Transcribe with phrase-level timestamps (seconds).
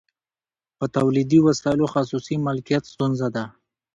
[0.77, 3.45] په تولیدي وسایلو خصوصي مالکیت ستونزه ده